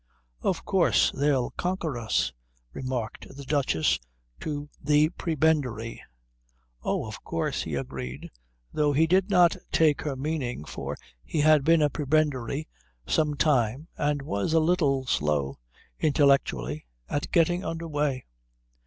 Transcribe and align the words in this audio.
"Of 0.41 0.65
course 0.65 1.11
they'll 1.11 1.51
conquer 1.51 1.95
us," 1.95 2.33
remarked 2.73 3.27
the 3.37 3.43
Duchess 3.43 3.99
to 4.39 4.67
the 4.83 5.09
prebendary. 5.09 6.01
"Oh, 6.81 7.05
of 7.05 7.23
course," 7.23 7.61
he 7.61 7.75
agreed, 7.75 8.31
though 8.73 8.93
he 8.93 9.05
did 9.05 9.29
not 9.29 9.55
take 9.71 10.01
her 10.01 10.15
meaning, 10.15 10.65
for 10.65 10.97
he 11.23 11.41
had 11.41 11.63
been 11.63 11.83
a 11.83 11.89
prebendary 11.91 12.67
some 13.05 13.35
time 13.35 13.89
and 13.95 14.23
was 14.23 14.53
a 14.53 14.59
little 14.59 15.05
slow, 15.05 15.59
intellectually, 15.99 16.87
at 17.07 17.29
getting 17.29 17.63
under 17.63 17.87
way. 17.87 18.25